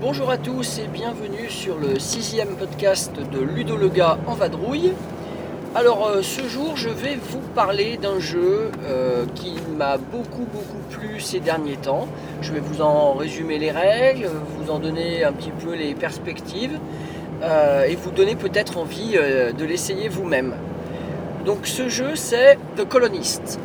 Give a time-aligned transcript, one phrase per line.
[0.00, 4.94] Bonjour à tous et bienvenue sur le sixième podcast de Ludo le gars en vadrouille.
[5.78, 10.80] Alors euh, ce jour je vais vous parler d'un jeu euh, qui m'a beaucoup beaucoup
[10.90, 12.08] plu ces derniers temps.
[12.42, 16.76] Je vais vous en résumer les règles, vous en donner un petit peu les perspectives
[17.44, 20.56] euh, et vous donner peut-être envie de l'essayer vous-même.
[21.46, 23.60] Donc ce jeu c'est The Colonist,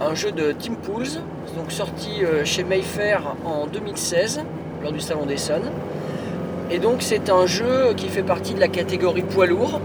[0.00, 1.20] un jeu de Tim Pools,
[1.58, 4.40] donc sorti chez Mayfair en 2016
[4.82, 5.70] lors du Salon d'Essonne.
[6.70, 9.78] Et donc c'est un jeu qui fait partie de la catégorie poids lourd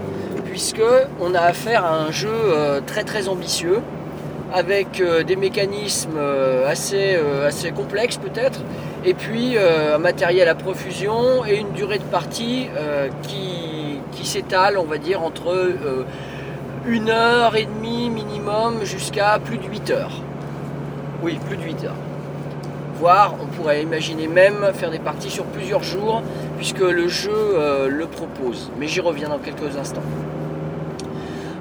[0.56, 0.82] puisque
[1.20, 3.82] on a affaire à un jeu euh, très très ambitieux
[4.54, 8.62] avec euh, des mécanismes euh, assez, assez complexes peut-être
[9.04, 12.70] et puis un matériel à profusion et une durée de partie
[13.24, 15.74] qui, qui s'étale on va dire entre
[16.88, 20.22] une heure et demie minimum jusqu'à plus de 8 heures.
[21.22, 22.02] Oui, plus de 8 heures.
[22.98, 26.24] Voire, on pourrait imaginer même faire des parties sur plusieurs jours,
[26.58, 28.72] puisque le jeu le propose.
[28.80, 30.02] Mais j'y reviens dans quelques instants.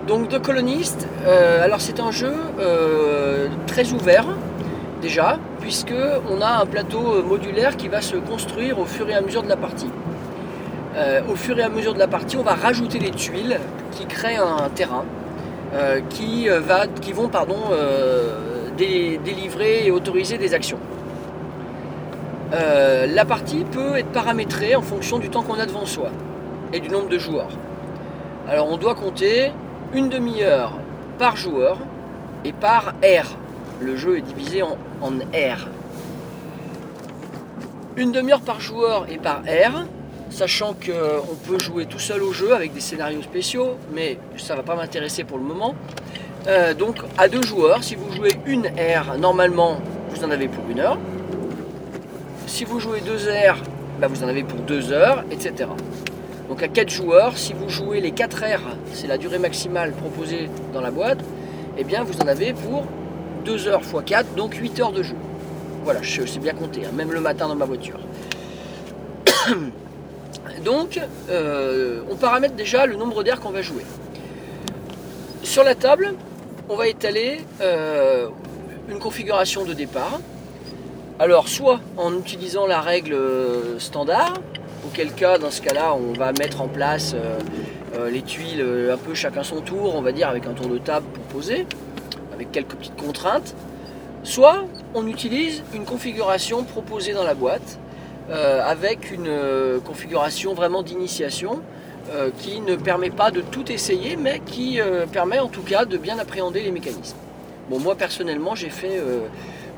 [0.07, 4.27] Donc The Colonist, euh, alors c'est un jeu euh, très ouvert
[5.01, 5.95] déjà, puisque
[6.31, 9.43] on a un plateau euh, modulaire qui va se construire au fur et à mesure
[9.43, 9.91] de la partie.
[11.29, 13.59] Au fur et à mesure de la partie, on va rajouter des tuiles
[13.91, 15.03] qui créent un terrain
[16.09, 16.47] qui,
[17.13, 17.57] vont pardon,
[18.79, 20.79] dé- délivrer et autoriser des actions.
[22.53, 26.11] La partie peut être paramétrée en fonction du temps qu'on a devant soi
[26.73, 27.51] et du nombre de joueurs.
[28.49, 29.51] Alors on doit compter
[29.95, 30.73] une demi-heure
[31.19, 31.79] par joueur
[32.45, 33.37] et par R.
[33.81, 35.69] Le jeu est divisé en, en R.
[37.97, 39.85] Une demi-heure par joueur et par R,
[40.31, 44.59] sachant qu'on peut jouer tout seul au jeu avec des scénarios spéciaux, mais ça ne
[44.59, 45.77] va pas m'intéresser pour le moment.
[46.49, 49.79] Euh, donc à deux joueurs, si vous jouez une R, normalement
[50.11, 50.99] vous en avez pour une heure.
[52.49, 53.57] Si vous jouez deux R,
[54.01, 55.69] bah, vous en avez pour deux heures, etc.
[56.49, 60.49] Donc à 4 joueurs, si vous jouez les 4 R, c'est la durée maximale proposée
[60.73, 61.19] dans la boîte,
[61.77, 62.85] eh bien vous en avez pour
[63.45, 65.17] 2 heures x 4, donc 8 heures de jeu.
[65.85, 67.99] Voilà, je bien compter, hein, même le matin dans ma voiture.
[70.65, 73.85] donc, euh, on paramètre déjà le nombre d'air qu'on va jouer.
[75.43, 76.15] Sur la table,
[76.71, 78.29] on va étaler euh,
[78.89, 80.21] une configuration de départ.
[81.19, 83.17] Alors, soit en utilisant la règle
[83.79, 84.35] standard,
[84.87, 87.39] auquel cas, dans ce cas-là, on va mettre en place euh,
[88.11, 90.79] les tuiles euh, un peu chacun son tour, on va dire avec un tour de
[90.79, 91.67] table pour poser,
[92.33, 93.55] avec quelques petites contraintes.
[94.23, 97.79] Soit on utilise une configuration proposée dans la boîte,
[98.31, 101.61] euh, avec une euh, configuration vraiment d'initiation
[102.11, 105.85] euh, qui ne permet pas de tout essayer, mais qui euh, permet en tout cas
[105.85, 107.17] de bien appréhender les mécanismes.
[107.69, 109.21] Bon, moi personnellement, j'ai fait euh,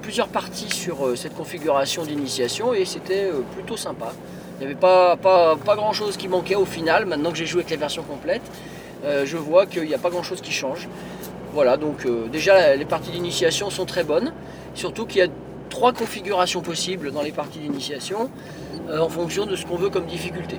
[0.03, 4.13] plusieurs parties sur euh, cette configuration d'initiation et c'était euh, plutôt sympa.
[4.57, 7.05] Il n'y avait pas, pas, pas grand chose qui manquait au final.
[7.05, 8.43] Maintenant que j'ai joué avec la version complète,
[9.05, 10.89] euh, je vois qu'il n'y a pas grand chose qui change.
[11.53, 14.33] Voilà, donc euh, déjà les parties d'initiation sont très bonnes.
[14.75, 15.29] Surtout qu'il y a
[15.69, 18.31] trois configurations possibles dans les parties d'initiation
[18.89, 20.59] euh, en fonction de ce qu'on veut comme difficulté.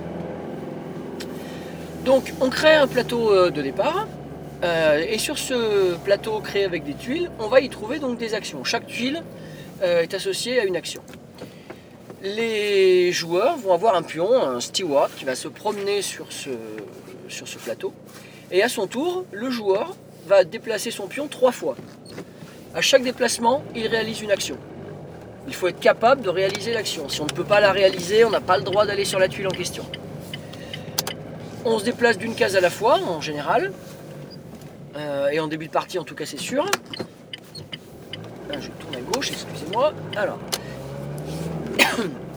[2.04, 4.06] Donc on crée un plateau de départ.
[4.62, 8.62] et sur ce plateau créé avec des tuiles, on va y trouver donc des actions.
[8.64, 9.22] Chaque tuile
[9.82, 11.02] est associée à une action.
[12.22, 16.50] Les joueurs vont avoir un pion, un steward, qui va se promener sur ce,
[17.62, 17.92] plateau.
[18.50, 19.94] Et à son tour, le joueur
[20.26, 21.76] va déplacer son pion trois fois.
[22.74, 24.58] À chaque déplacement, il réalise une action.
[25.46, 27.08] Il faut être capable de réaliser l'action.
[27.08, 29.28] Si on ne peut pas la réaliser, on n'a pas le droit d'aller sur la
[29.28, 29.84] tuile en question.
[31.64, 33.72] On se déplace d'une case à la fois, en général.
[34.96, 36.66] Euh, et en début de partie, en tout cas, c'est sûr.
[38.50, 39.92] Je tourne à gauche, excusez-moi.
[40.16, 40.38] Alors.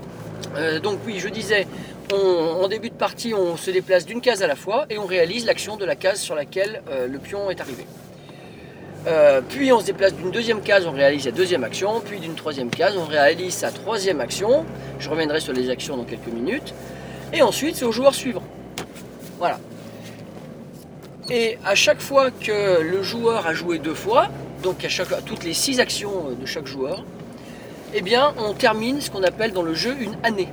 [0.57, 1.65] Euh, donc oui, je disais,
[2.11, 5.45] en début de partie, on se déplace d'une case à la fois et on réalise
[5.45, 7.85] l'action de la case sur laquelle euh, le pion est arrivé.
[9.07, 12.35] Euh, puis on se déplace d'une deuxième case, on réalise la deuxième action, puis d'une
[12.35, 14.65] troisième case, on réalise sa troisième action.
[14.99, 16.73] Je reviendrai sur les actions dans quelques minutes.
[17.33, 18.43] Et ensuite, c'est au joueur suivant.
[19.39, 19.59] Voilà.
[21.29, 24.27] Et à chaque fois que le joueur a joué deux fois,
[24.61, 27.05] donc à, chaque, à toutes les six actions de chaque joueur,
[27.93, 30.49] eh bien, on termine ce qu'on appelle dans le jeu une année.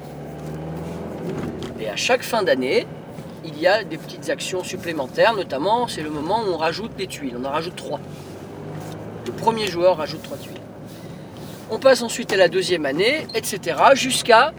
[1.80, 2.86] Et à chaque fin d'année,
[3.44, 7.06] il y a des petites actions supplémentaires, notamment c'est le moment où on rajoute des
[7.06, 8.00] tuiles, on en rajoute trois.
[9.26, 10.54] Le premier joueur rajoute trois tuiles.
[11.70, 13.76] On passe ensuite à la deuxième année, etc.
[13.94, 14.52] jusqu'à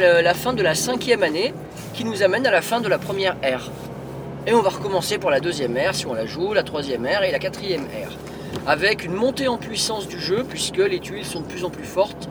[0.00, 1.54] euh, la fin de la cinquième année
[1.92, 3.70] qui nous amène à la fin de la première ère.
[4.46, 7.22] Et on va recommencer pour la deuxième ère si on la joue, la troisième ère
[7.22, 8.10] et la quatrième ère.
[8.66, 11.84] Avec une montée en puissance du jeu puisque les tuiles sont de plus en plus
[11.84, 12.28] fortes,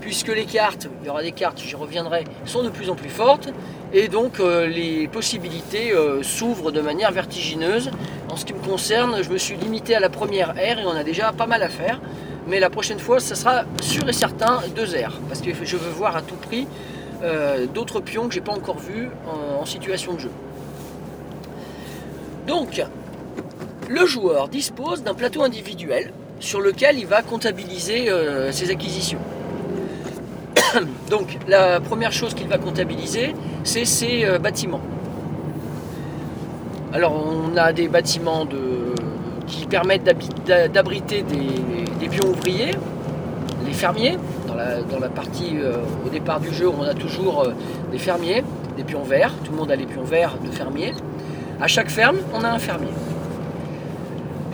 [0.00, 3.08] puisque les cartes, il y aura des cartes, j'y reviendrai, sont de plus en plus
[3.08, 3.48] fortes
[3.92, 7.90] et donc euh, les possibilités euh, s'ouvrent de manière vertigineuse.
[8.30, 10.90] En ce qui me concerne, je me suis limité à la première ère et on
[10.96, 12.00] a déjà pas mal à faire.
[12.46, 15.90] Mais la prochaine fois, ça sera sûr et certain deux ères parce que je veux
[15.90, 16.66] voir à tout prix
[17.22, 20.30] euh, d'autres pions que j'ai pas encore vus en, en situation de jeu.
[22.46, 22.84] Donc,
[23.88, 29.18] le joueur dispose d'un plateau individuel sur lequel il va comptabiliser euh, ses acquisitions.
[31.10, 34.80] Donc, la première chose qu'il va comptabiliser, c'est ses euh, bâtiments.
[36.92, 38.46] Alors, on a des bâtiments
[39.46, 42.70] qui permettent d'abriter des, pions ouvriers,
[43.66, 44.16] les fermiers.
[44.46, 47.48] Dans la, partie euh, au départ du jeu, on a toujours
[47.90, 48.44] des fermiers,
[48.76, 49.32] des pions verts.
[49.44, 50.92] Tout le monde a les pions verts de fermiers.
[51.60, 52.92] À chaque ferme, on a un fermier.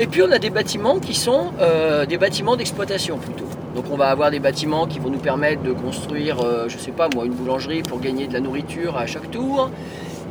[0.00, 3.44] Et puis on a des bâtiments qui sont euh, des bâtiments d'exploitation plutôt.
[3.75, 6.91] Donc on va avoir des bâtiments qui vont nous permettre de construire, euh, je sais
[6.91, 9.70] pas moi, une boulangerie pour gagner de la nourriture à chaque tour.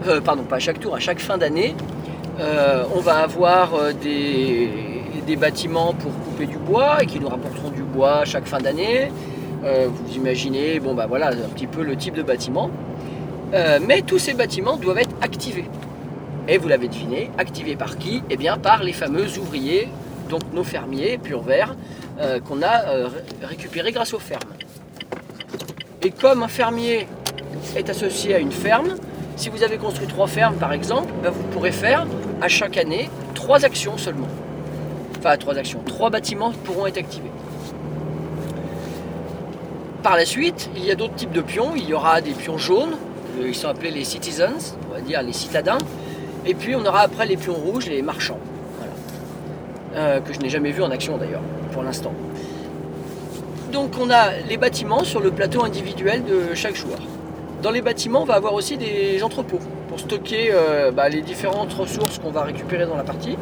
[0.08, 1.76] Euh, pardon, pas à chaque tour, à chaque fin d'année.
[2.40, 4.72] Euh, on va avoir des,
[5.28, 9.12] des bâtiments pour couper du bois et qui nous rapporteront du bois chaque fin d'année.
[9.62, 12.72] Vous imaginez, bon bah voilà, un petit peu le type de bâtiment.
[13.86, 15.66] Mais tous ces bâtiments doivent être activés.
[16.52, 18.24] Et vous l'avez deviné, activés par qui?
[18.32, 19.88] Eh bien par les fameux ouvriers,
[20.30, 21.76] donc nos fermiers pur verts,
[22.20, 24.50] euh, qu'on a euh, ré- récupérés grâce aux fermes.
[26.02, 27.08] Et comme un fermier
[27.76, 28.96] est associé à une ferme,
[29.36, 32.08] si vous avez construit trois fermes par exemple, ben, vous pourrez faire
[32.42, 34.28] à chaque année trois actions seulement.
[35.20, 37.32] Enfin trois actions, trois bâtiments pourront être activés.
[40.02, 41.74] Par la suite, il y a d'autres types de pions.
[41.76, 42.96] Il y aura des pions jaunes,
[43.40, 45.78] euh, ils sont appelés les citizens, on va dire les citadins.
[46.46, 48.40] Et puis on aura après les pions rouges, les marchands.
[49.96, 51.42] Euh, que je n'ai jamais vu en action d'ailleurs,
[51.72, 52.14] pour l'instant.
[53.72, 57.00] Donc on a les bâtiments sur le plateau individuel de chaque joueur.
[57.64, 61.74] Dans les bâtiments, on va avoir aussi des entrepôts pour stocker euh, bah, les différentes
[61.74, 63.36] ressources qu'on va récupérer dans la partie.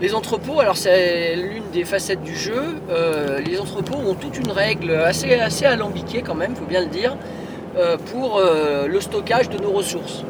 [0.00, 2.76] Les entrepôts, alors c'est l'une des facettes du jeu.
[2.90, 7.16] Euh, les entrepôts ont toute une règle assez, alambiquée quand même, faut bien le dire,
[8.12, 10.24] pour le stockage de nos ressources.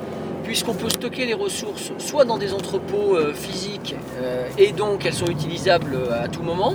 [0.45, 5.15] Puisqu'on peut stocker les ressources soit dans des entrepôts euh, physiques euh, et donc elles
[5.15, 6.75] sont utilisables à tout moment,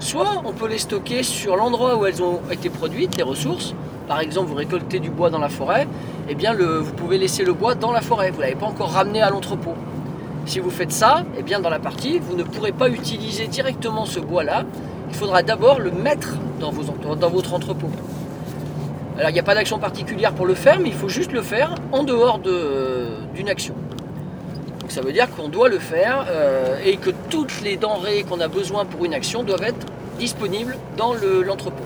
[0.00, 3.74] soit on peut les stocker sur l'endroit où elles ont été produites, les ressources.
[4.06, 5.88] Par exemple, vous récoltez du bois dans la forêt,
[6.28, 8.90] eh bien vous pouvez laisser le bois dans la forêt, vous ne l'avez pas encore
[8.90, 9.74] ramené à l'entrepôt.
[10.44, 14.04] Si vous faites ça, eh bien dans la partie, vous ne pourrez pas utiliser directement
[14.04, 14.64] ce bois-là.
[15.08, 17.88] Il faudra d'abord le mettre dans votre entrepôt.
[19.16, 21.42] Alors il n'y a pas d'action particulière pour le faire, mais il faut juste le
[21.42, 23.74] faire en dehors de- d'une action.
[24.80, 28.40] Donc ça veut dire qu'on doit le faire euh, et que toutes les denrées qu'on
[28.40, 29.86] a besoin pour une action doivent être
[30.18, 31.82] disponibles dans le- l'entrepôt.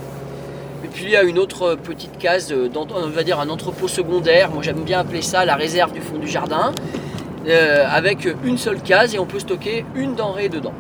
[0.84, 3.88] et puis il y a une autre petite case, euh, on va dire un entrepôt
[3.88, 6.72] secondaire, moi j'aime bien appeler ça la réserve du fond du jardin,
[7.46, 10.72] euh, avec une seule case et on peut stocker une denrée dedans.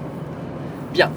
[0.92, 1.10] Bien.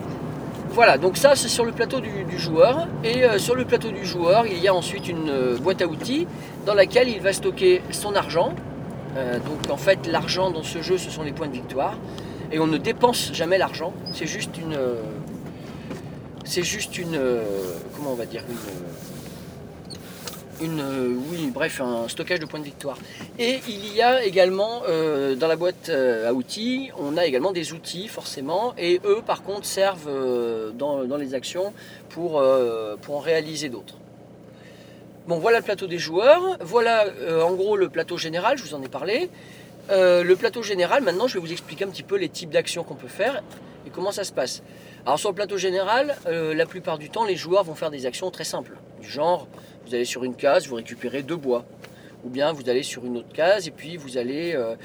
[0.73, 2.87] Voilà, donc ça c'est sur le plateau du, joueur.
[3.03, 5.85] Et euh, sur le plateau du joueur, il y a ensuite une euh, boîte à
[5.87, 6.27] outils
[6.65, 8.53] dans laquelle il va stocker son argent.
[9.17, 11.97] Euh, donc en fait, l'argent dans ce jeu, ce sont les points de victoire.
[12.53, 13.93] Et on ne dépense jamais l'argent.
[14.13, 14.77] C'est juste une.
[16.45, 17.19] c'est juste une.
[17.95, 18.55] comment on va dire Une.
[20.69, 22.97] Euh, oui, bref, un stockage de points de victoire.
[23.39, 27.51] Et il y a également euh, dans la boîte euh, à outils, on a également
[27.51, 30.09] des outils forcément, et eux par contre servent
[30.73, 31.73] dans, les actions
[32.09, 33.95] pour, en réaliser d'autres.
[35.27, 37.05] Bon, voilà le plateau des joueurs, voilà
[37.43, 39.29] en gros le plateau général, je vous en ai parlé.
[39.89, 42.95] Le plateau général, maintenant je vais vous expliquer un petit peu les types d'actions qu'on
[42.95, 43.43] peut faire
[43.85, 44.63] et comment ça se passe.
[45.05, 48.31] Alors sur le plateau général, la plupart du temps les joueurs vont faire des actions
[48.31, 49.47] très simples, du genre
[49.85, 51.65] vous allez sur une case, vous récupérez deux bois
[52.23, 54.75] ou bien vous allez sur une autre case et puis vous allez euh,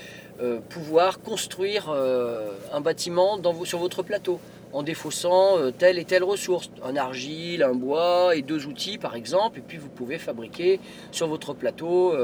[0.40, 4.40] euh, pouvoir construire euh, un bâtiment sur votre plateau
[4.72, 9.60] en défaussant telle et telle ressource, un argile, un bois et deux outils par exemple,
[9.60, 10.80] et puis vous pouvez fabriquer
[11.12, 12.14] sur votre plateau,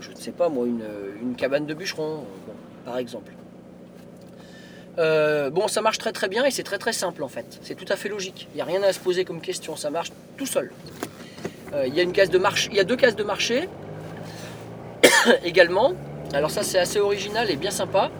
[0.00, 2.24] je ne sais pas moi, une, cabane de bûcheron,
[2.86, 3.32] par exemple.
[4.96, 7.58] Bon, ça marche très très bien et c'est très très simple en fait.
[7.62, 8.48] C'est tout à fait logique.
[8.52, 9.76] Il n'y a rien à se poser comme question.
[9.76, 10.70] Ça marche tout seul.
[11.74, 12.40] Euh, il y a une case de.
[12.70, 13.68] Il y a deux cases de marché.
[15.44, 15.94] également,
[16.32, 18.10] alors ça c'est assez original et bien sympa,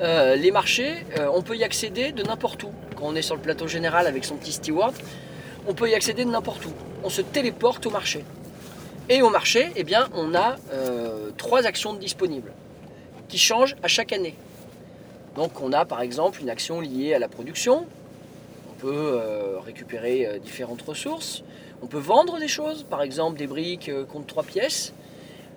[0.00, 2.70] euh, les marchés, euh, on peut y accéder de n'importe où.
[2.96, 4.94] Quand on est sur le plateau général avec son petit steward,
[5.66, 6.72] on peut y accéder de n'importe où.
[7.02, 8.24] On se téléporte au marché.
[9.08, 10.56] Et au marché, eh bien, on a
[11.36, 12.52] trois actions disponibles
[13.28, 14.36] qui changent à chaque année.
[15.34, 17.84] Donc on a par exemple une action liée à la production.
[18.70, 19.20] On peut
[19.64, 21.42] récupérer différentes ressources.
[21.82, 24.92] On peut vendre des choses, par exemple des briques contre trois pièces.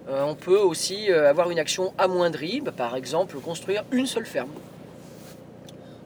[0.08, 4.26] Euh, on peut aussi euh, avoir une action amoindrie, bah, par exemple construire une seule
[4.26, 4.52] ferme.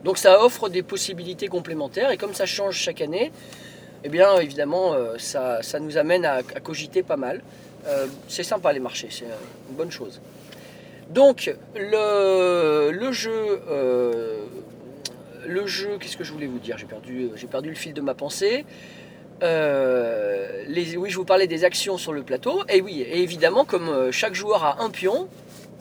[0.04, 3.30] Donc ça offre des possibilités complémentaires et comme ça change chaque année,
[4.02, 7.42] eh bien évidemment euh, ça, nous amène à, cogiter pas mal.
[8.28, 9.26] c'est sympa les marchés, c'est
[9.68, 10.20] une bonne chose.
[11.10, 13.60] Donc le, jeu,
[15.46, 16.78] le jeu, qu'est-ce que je voulais vous dire?
[16.78, 18.64] J'ai perdu le fil de ma pensée.
[19.42, 22.62] Euh, oui, je vous parlais des actions sur le plateau.
[22.68, 25.28] Et oui, évidemment, comme euh, chaque joueur a un pion,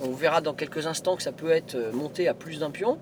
[0.02, 2.98] on verra dans quelques instants que ça peut être euh, monté à plus d'un pion.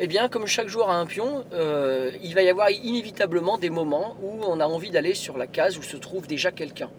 [0.00, 3.70] Et eh bien, comme chaque joueur a un pion, il va y avoir inévitablement des
[3.70, 6.90] moments où on a envie d'aller sur la case où se trouve déjà quelqu'un.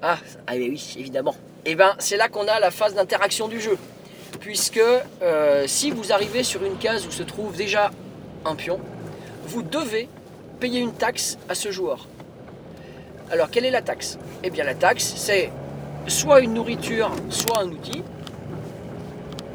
[0.00, 0.16] Ah,
[0.46, 1.34] ah oui, évidemment.
[1.66, 3.76] Et eh bien, c'est là qu'on a la phase d'interaction du jeu.
[4.40, 4.80] Puisque
[5.66, 7.90] si vous arrivez sur une case où se trouve déjà
[8.46, 8.80] un pion,
[9.44, 10.08] vous devez
[10.60, 12.06] payer une taxe à ce joueur.
[13.30, 14.18] Alors, quelle est la taxe?
[14.42, 15.50] Eh bien, la taxe, c'est
[16.06, 18.02] soit une nourriture, soit un outil,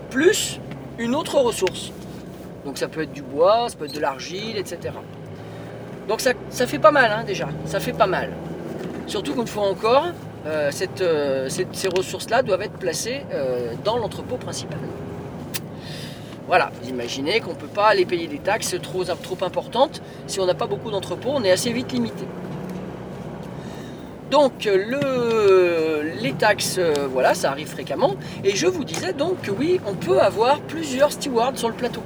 [0.10, 0.60] plus
[1.00, 1.91] une autre ressource.
[2.65, 4.93] Donc, ça peut être du bois, ça peut être de l'argile, etc.
[6.08, 7.48] Donc, ça, ça, fait pas mal, hein, déjà.
[7.65, 8.31] Ça fait pas mal.
[9.08, 10.08] Surtout qu'une fois encore,
[10.46, 14.79] euh, euh, ces ressources-là doivent être placées euh, dans l'entrepôt principal.
[16.51, 20.01] Voilà, vous imaginez qu'on ne peut pas aller payer des taxes trop, importantes.
[20.27, 22.25] Si on n'a pas beaucoup d'entrepôts, on est assez vite limité.
[24.29, 28.17] Donc le, les taxes, euh, voilà, ça arrive fréquemment.
[28.43, 32.01] Et je vous disais donc que oui, on peut avoir plusieurs stewards sur le plateau.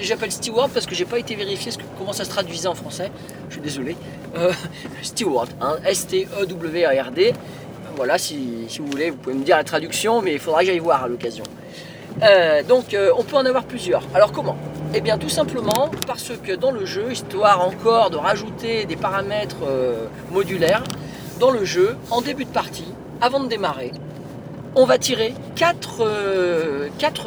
[0.00, 3.10] J'appelle steward parce que j'ai pas été vérifié comment ça se traduisait en français.
[3.48, 3.96] Je suis désolé.
[4.36, 4.52] Euh,
[5.02, 7.32] steward, hein, S-T-E-W-A-R-D.
[7.96, 10.66] Voilà, si, si, vous voulez, vous pouvez me dire la traduction, mais il faudra que
[10.66, 11.42] j'aille voir à l'occasion.
[12.22, 14.02] Euh, donc euh, on peut en avoir plusieurs.
[14.14, 14.56] Alors comment?
[14.94, 19.64] Eh bien tout simplement parce que dans le jeu, histoire encore de rajouter des paramètres
[19.66, 20.82] euh, modulaires,
[21.38, 23.92] dans le jeu, en début de partie, avant de démarrer,
[24.76, 26.04] on va tirer 4,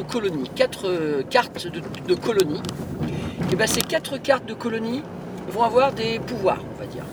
[0.10, 1.68] colonies, 4 cartes
[2.08, 2.62] de, colonies.
[3.52, 5.02] Et bien ces 4 cartes de colonies
[5.50, 7.04] vont avoir des pouvoirs, on va dire.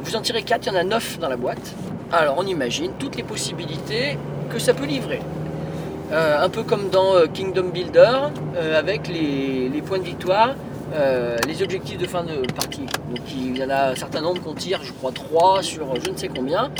[0.00, 1.74] vous en tirez 4, il y en a 9 dans la boîte.
[2.12, 4.16] Alors on imagine toutes les possibilités
[4.50, 5.20] que ça peut livrer.
[6.12, 8.18] Euh, un peu comme dans euh, Kingdom Builder,
[8.56, 10.54] euh, avec les, points de victoire,
[11.46, 12.86] les objectifs de fin de partie.
[13.10, 16.10] Donc il y en a un certain nombre qu'on tire, je crois 3 sur je
[16.10, 16.70] ne sais combien.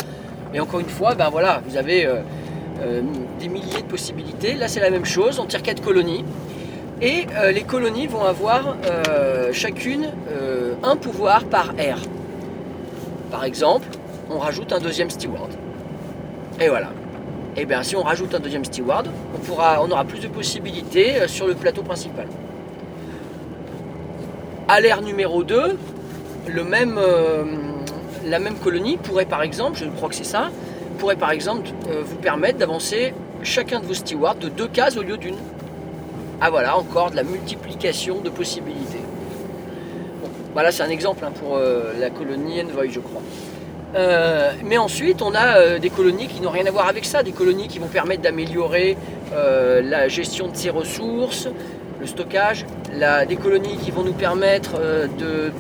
[0.55, 2.09] Et encore une fois, ben voilà, vous avez
[3.41, 4.55] des milliers de possibilités.
[4.55, 6.25] Là c'est la même chose, on tire 4 colonies.
[7.03, 8.77] Et les colonies vont avoir
[9.53, 10.07] chacune
[10.83, 11.99] un pouvoir par air.
[13.33, 13.89] Par exemple,
[14.31, 15.51] on rajoute un deuxième steward.
[16.61, 16.91] Et voilà,
[17.57, 19.07] et eh bien si on rajoute un deuxième steward,
[19.49, 22.27] on, aura plus de possibilités euh, sur le plateau principal.
[24.67, 25.79] À l'ère numéro 2,
[26.49, 27.45] le même, euh,
[28.25, 30.51] la même colonie pourrait par exemple, je crois que c'est ça,
[30.99, 35.03] pourrait par exemple euh, vous permettre d'avancer chacun de vos stewards de deux cases au
[35.03, 35.37] lieu d'une.
[36.41, 38.99] Ah voilà, encore de la multiplication de possibilités.
[40.55, 43.23] voilà, c'est un exemple hein, pour la colonie Envoy, je crois.
[43.95, 47.23] Euh, mais ensuite, on a euh, des colonies qui n'ont rien à voir avec ça,
[47.23, 48.97] des colonies qui vont permettre d'améliorer
[49.33, 51.49] euh, la gestion de ses ressources,
[52.01, 52.67] le stockage,
[53.29, 54.79] des colonies qui vont nous permettre
[55.19, 55.53] de,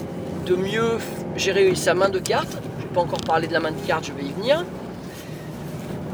[0.46, 0.98] de, mieux
[1.36, 2.58] gérer sa main de carte.
[2.78, 4.64] Je ne vais pas encore parler de la main de carte, je vais y venir.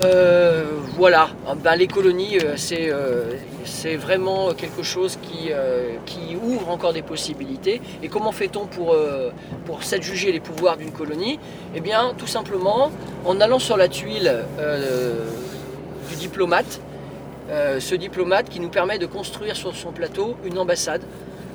[0.02, 0.64] Euh,
[0.96, 3.32] voilà, ah, ben, les colonies, euh, euh,
[3.64, 5.50] c'est vraiment quelque chose qui,
[6.42, 7.82] ouvre encore des possibilités.
[8.02, 8.96] Et comment fait-on pour,
[9.66, 11.38] pour s'adjuger les pouvoirs d'une colonie?
[11.74, 12.90] Eh bien, tout simplement
[13.26, 14.44] en allant sur la tuile
[16.08, 16.80] du diplomate,
[17.50, 21.02] ce diplomate qui nous permet de construire sur son plateau une ambassade.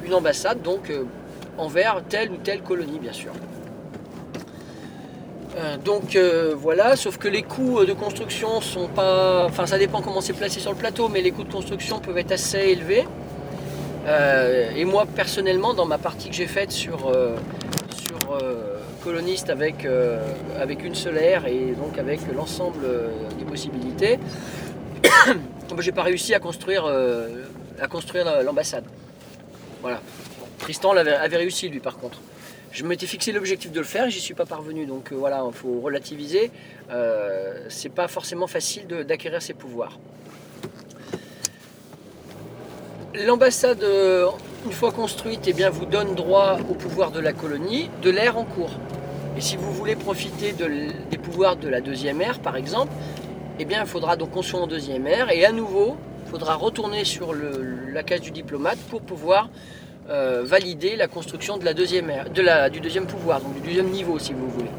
[0.05, 0.91] Une ambassade, donc,
[1.57, 3.31] envers telle ou telle colonie, bien sûr.
[5.57, 9.45] Euh, donc euh, voilà, sauf que les coûts de construction sont pas.
[9.45, 12.17] Enfin, ça dépend comment c'est placé sur le plateau, mais les coûts de construction peuvent
[12.17, 13.07] être assez élevés.
[14.05, 17.11] Euh, et moi, personnellement, dans ma partie que j'ai faite sur,
[17.95, 18.37] sur
[19.01, 19.87] coloniste avec,
[20.59, 22.85] avec une seule aire et donc avec l'ensemble
[23.39, 24.19] des possibilités,
[25.79, 26.85] j'ai pas réussi à construire,
[27.81, 28.83] à construire l'ambassade.
[29.81, 30.01] Voilà.
[30.59, 32.19] Tristan avait, avait réussi lui par contre.
[32.75, 35.53] Je m'étais fixé l'objectif de le faire, j'y suis pas parvenu, donc euh, voilà, il
[35.53, 36.51] faut relativiser.
[36.91, 39.97] Euh, c'est pas forcément facile d'acquérir ces pouvoirs.
[43.13, 44.27] L'ambassade, euh,
[44.65, 48.37] une fois construite, eh bien, vous donne droit au pouvoir de la colonie, de l'ère
[48.37, 48.77] en cours.
[49.37, 52.91] Et si vous voulez profiter des pouvoirs de la deuxième ère, par exemple,
[53.57, 57.05] eh bien, il faudra donc construire en deuxième ère, et à nouveau, il faudra retourner
[57.05, 59.49] sur la case du diplomate pour pouvoir
[60.09, 62.11] euh, valider la construction de la deuxième
[62.71, 64.69] du deuxième pouvoir, donc du deuxième niveau, si vous voulez,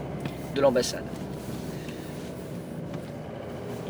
[0.55, 1.05] de l'ambassade.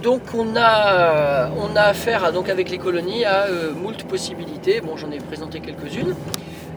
[0.03, 4.81] Donc on a, on a affaire donc avec les colonies à euh, moult possibilités.
[4.81, 6.15] Bon, j'en ai présenté quelques-unes.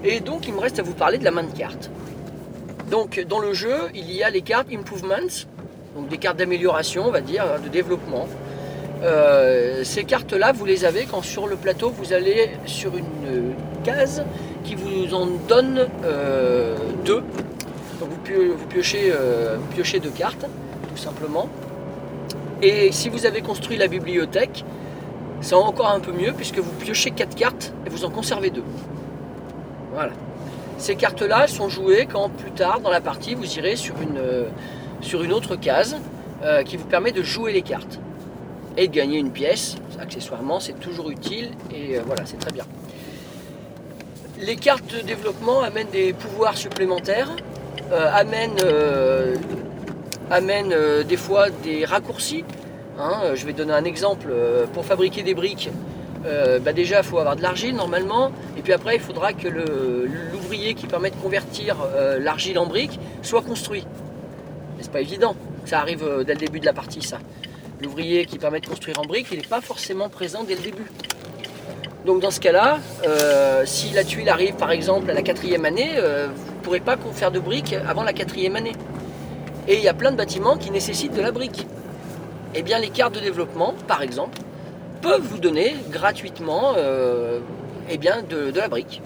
[0.04, 1.90] Et donc il me reste à vous parler de la main de cartes.
[2.90, 5.46] Donc dans le jeu, il y a les cartes Improvements,
[5.96, 8.28] donc des cartes d'amélioration, on va dire, de développement.
[9.04, 13.52] Euh, ces cartes-là, vous les avez quand sur le plateau, vous allez sur une euh,
[13.84, 14.24] case
[14.64, 16.76] qui vous en donne euh,
[17.06, 17.22] deux.
[18.00, 20.46] Donc vous, pio- vous piochez, euh, piochez deux cartes,
[20.90, 21.50] tout simplement.
[22.62, 24.64] Et si vous avez construit la bibliothèque,
[25.42, 28.64] c'est encore un peu mieux puisque vous piochez quatre cartes et vous en conservez deux.
[29.94, 30.12] Voilà.
[30.78, 34.46] Ces cartes-là sont jouées quand plus tard dans la partie vous irez sur une, euh,
[35.34, 35.98] autre case
[36.66, 38.00] qui vous permet de jouer les cartes
[38.78, 39.76] et de gagner une pièce.
[40.00, 42.64] Accessoirement, c'est toujours utile et voilà, c'est très bien.
[44.42, 47.30] Les cartes de développement amènent des pouvoirs supplémentaires,
[47.92, 49.36] euh, amènent, euh,
[50.32, 52.46] euh, des fois des raccourcis.
[52.98, 53.36] hein.
[53.36, 54.34] Je vais donner un exemple.
[54.74, 55.70] Pour fabriquer des briques,
[56.64, 60.74] bah déjà il faut avoir de l'argile normalement, et puis après il faudra que l'ouvrier
[60.74, 61.76] qui permet de convertir
[62.20, 63.86] l'argile en briques soit construit.
[64.78, 67.20] Mais c'est pas évident, ça arrive dès le début de la partie ça.
[67.82, 70.86] L'ouvrier qui permet de construire en briques, il n'est pas forcément présent dès le début.
[72.06, 75.92] Donc dans ce cas-là, euh, si la tuile arrive par exemple à la quatrième année,
[75.96, 78.72] euh, vous ne pourrez pas faire de briques avant la quatrième année.
[79.68, 81.68] Et il y a plein de bâtiments qui nécessitent de la brique.
[82.56, 84.40] Eh bien les cartes de développement, par exemple,
[85.02, 87.40] peuvent vous donner gratuitement euh,
[87.90, 89.02] eh de, la brique,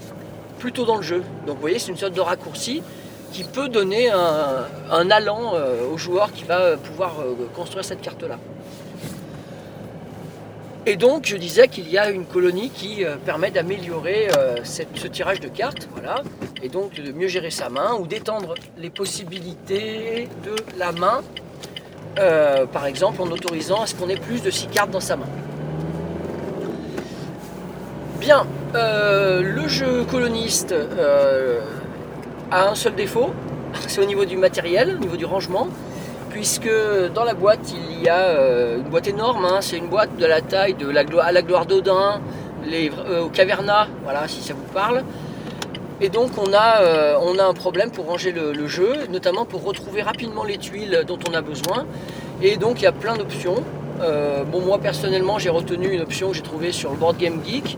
[0.60, 1.24] plutôt dans le jeu.
[1.48, 2.84] Donc vous voyez, c'est une sorte de raccourci
[3.32, 5.54] qui peut donner un, allant
[5.92, 7.16] au joueur qui va pouvoir
[7.56, 8.38] construire cette carte-là.
[10.86, 15.08] Et donc, je disais qu'il y a une colonie qui euh, permet d'améliorer euh, ce
[15.08, 16.22] tirage de cartes, voilà,
[16.62, 21.22] et donc de mieux gérer sa main ou d'étendre les possibilités de la main,
[22.20, 25.16] euh, par exemple en autorisant à ce qu'on ait plus de 6 cartes dans sa
[25.16, 25.30] main.
[28.20, 30.76] Bien, le jeu coloniste
[32.52, 33.34] a un seul défaut,
[33.88, 35.70] c'est au niveau du matériel, au niveau du rangement,
[36.34, 36.70] puisque
[37.14, 40.26] dans la boîte il y a euh, une boîte énorme, hein, c'est une boîte de
[40.26, 42.20] la taille de la gloire, à la gloire d'Odin,
[42.70, 45.04] euh, au Caverna, voilà si ça vous parle.
[46.02, 49.64] Et donc on a, euh, on a un problème pour ranger le, jeu, notamment pour
[49.64, 51.86] retrouver rapidement les tuiles dont on a besoin.
[52.42, 53.64] Et donc il y a plein d'options.
[54.52, 57.78] Bon moi personnellement j'ai retenu une option que j'ai trouvée sur le Board Game Geek,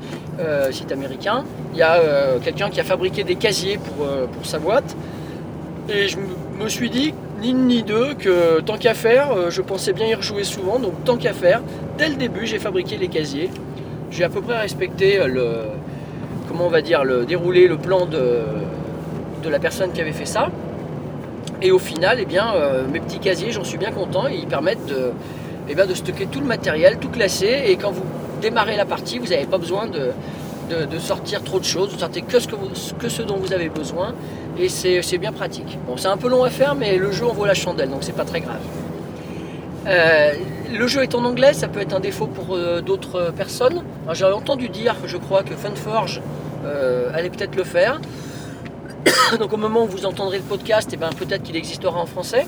[0.72, 1.44] site américain.
[1.74, 2.00] Il y a
[2.44, 4.96] quelqu'un qui a fabriqué des casiers pour, pour sa boîte.
[5.88, 9.94] Et je me- suis dit, une ni deux, que tant qu'à faire, euh, je pensais
[9.94, 11.62] bien y rejouer souvent, donc tant qu'à faire,
[11.98, 13.50] dès le début, j'ai fabriqué les casiers.
[14.12, 15.48] J'ai à peu près respecté le,
[16.48, 18.40] comment on va dire, le déroulé, le plan de,
[19.50, 20.50] la personne qui avait fait ça.
[21.62, 24.86] Et au final, eh bien, euh, mes petits casiers, j'en suis bien content, ils permettent
[24.88, 25.12] de,
[25.70, 28.04] eh bien, de stocker tout le matériel, tout classer, et quand vous
[28.42, 32.40] démarrez la partie, vous n'avez pas besoin de sortir trop de choses, vous sortez que
[32.40, 34.16] ce, que, vous- que ce dont vous avez besoin,
[34.58, 35.78] et c'est bien pratique.
[35.88, 38.04] Bon, c'est un peu long à faire, mais le jeu en vaut la chandelle, donc
[38.04, 38.62] c'est pas très grave.
[39.88, 40.34] Euh,
[40.72, 43.84] le jeu est en anglais, ça peut être un défaut pour euh, d'autres personnes.
[44.14, 46.22] J'ai entendu dire, je crois, que Funforge
[46.66, 48.02] euh, allait peut-être le faire.
[49.40, 52.48] donc au moment où vous entendrez le podcast, eh ben, peut-être qu'il existera en français.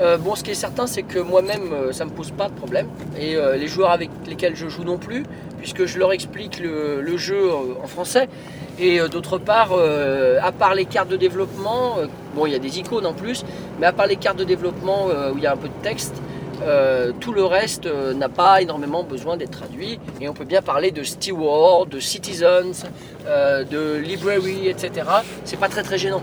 [0.00, 2.48] Euh, bon, ce qui est certain, c'est que moi-même, euh, ça ne me pose pas
[2.48, 2.86] de problème.
[3.18, 5.24] Et euh, les joueurs avec lesquels je joue non plus,
[5.58, 7.50] puisque je leur explique le, jeu
[7.82, 8.28] en français.
[8.78, 11.96] Et d'autre part, à part les cartes de développement,
[12.36, 13.44] bon, il y a des icônes en plus,
[13.80, 16.14] mais à part les cartes de développement où il y a un peu de texte,
[17.18, 19.98] tout le reste n'a pas énormément besoin d'être traduit.
[20.20, 22.84] Et on peut bien parler de steward, de citizens,
[23.26, 25.08] de library, etc.
[25.44, 26.22] C'est pas très très gênant.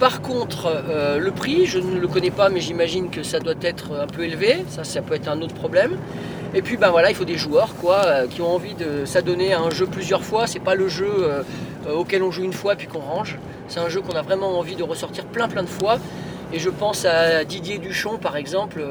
[0.00, 3.54] Par contre, euh, le prix, je ne le connais pas, mais j'imagine que ça doit
[3.62, 4.64] être un peu élevé.
[4.68, 5.98] Ça, ça peut être un autre problème.
[6.52, 9.52] Et puis, ben voilà, il faut des joueurs, quoi, euh, qui ont envie de s'adonner
[9.52, 10.48] à un jeu plusieurs fois.
[10.48, 11.42] C'est pas le jeu euh,
[11.92, 13.38] auquel on joue une fois puis qu'on range.
[13.68, 15.98] C'est un jeu qu'on a vraiment envie de ressortir plein plein de fois.
[16.52, 18.84] Et je pense à Didier Duchon, par exemple,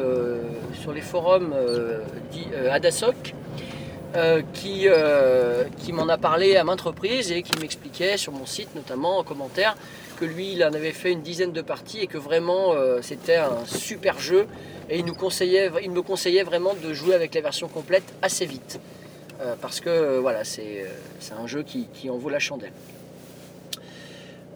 [0.82, 1.54] sur les forums
[2.70, 3.36] Adasoc,
[4.54, 4.88] qui,
[5.78, 9.24] qui m'en a parlé à maintes reprises et qui m'expliquait sur mon site, notamment en
[9.24, 9.76] commentaire,
[10.24, 13.66] lui, il en avait fait une dizaine de parties et que vraiment euh, c'était un
[13.66, 14.48] super jeu.
[14.90, 18.46] Et il, nous conseillait, il me conseillait vraiment de jouer avec la version complète assez
[18.46, 18.80] vite.
[19.42, 20.86] Euh, parce que euh, voilà, c'est
[21.38, 22.72] un jeu qui, en vaut la chandelle.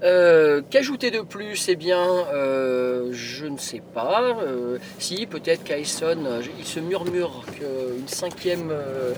[0.02, 1.68] Qu'ajouter de plus?
[1.70, 2.06] Eh bien,
[3.12, 4.38] je ne sais pas.
[5.00, 9.14] Si, peut-être qu'Aison, il se murmure qu'une cinquième euh,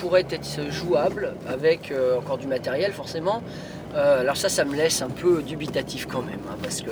[0.00, 3.42] pourrait être jouable avec encore du matériel, forcément.
[3.94, 6.90] Euh, alors ça, ça me laisse un peu dubitatif quand même, hein, parce que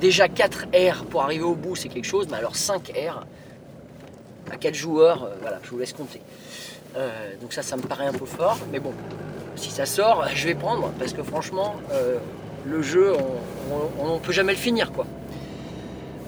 [0.00, 3.24] déjà 4 R pour arriver au bout, c'est quelque chose, mais alors 5 R,
[4.52, 6.20] à 4 joueurs, euh, voilà, je vous laisse compter.
[6.96, 7.08] Euh,
[7.40, 8.92] donc ça, ça me paraît un peu fort, mais bon,
[9.54, 11.76] si ça sort, je vais prendre parce que franchement,
[12.66, 13.12] le jeu,
[14.00, 15.06] on ne peut jamais le finir quoi.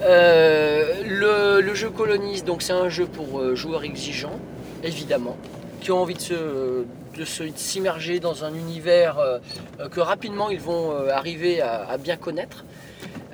[0.01, 4.39] Le, le jeu colonise, donc c'est un jeu pour joueurs exigeants,
[4.85, 5.37] évidemment,
[5.83, 6.85] qui ont envie de se
[7.19, 9.39] de s'immerger dans un univers euh,
[9.81, 12.65] euh, que rapidement ils vont euh, arriver à, bien connaître.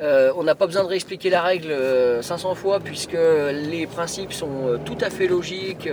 [0.00, 3.16] On n'a pas besoin de réexpliquer la règle euh, 500 fois puisque
[3.52, 5.88] les principes sont tout à fait logiques.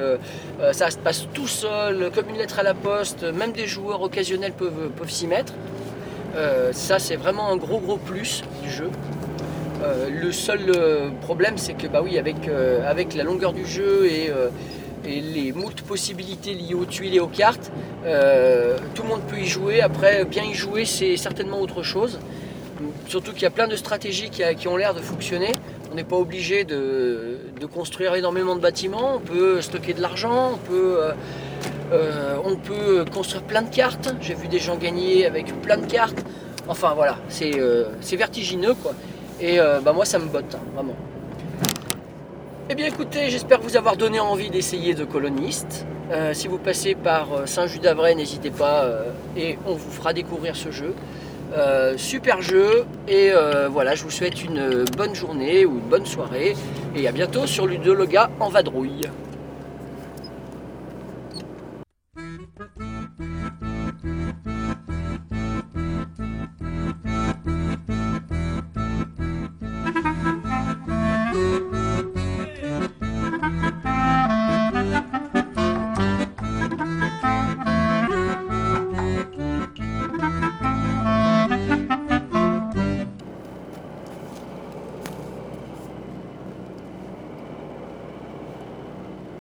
[0.73, 3.23] ça se passe tout seul, comme une lettre à la poste.
[3.23, 5.53] Même des joueurs occasionnels peuvent, peuvent s'y mettre.
[6.71, 8.89] Ça, c'est vraiment un gros gros plus du jeu.
[10.11, 10.71] Le seul
[11.21, 12.47] problème, c'est que bah oui, avec,
[12.85, 14.29] avec la longueur du jeu et,
[15.05, 17.71] et les moult possibilités liées aux tuiles et aux cartes,
[18.05, 19.81] euh, tout le monde peut y jouer.
[19.81, 22.19] Après, bien y jouer, c'est certainement autre chose.
[23.07, 25.51] Surtout qu'il y a plein de stratégies qui, ont l'air de fonctionner.
[25.91, 27.39] On n'est pas obligé de,
[27.73, 29.15] construire énormément de bâtiments.
[29.15, 31.11] On peut stocker de l'argent, on peut, euh,
[31.91, 34.13] euh, on peut construire plein de cartes.
[34.21, 36.23] J'ai vu des gens gagner avec plein de cartes.
[36.67, 38.93] Enfin voilà, c'est vertigineux quoi.
[39.39, 40.95] Et bah, moi ça me botte, hein, vraiment.
[42.67, 45.85] Eh bien écoutez, j'espère vous avoir donné envie d'essayer de coloniste.
[46.09, 50.55] Euh, si vous passez par euh, Saint-Just-d'Avray, n'hésitez pas euh, et on vous fera découvrir
[50.55, 50.95] ce jeu.
[51.95, 53.31] Super jeu et
[53.69, 56.53] voilà, je vous souhaite une bonne journée ou une bonne soirée
[56.97, 59.07] et à bientôt sur Ludologa en vadrouille.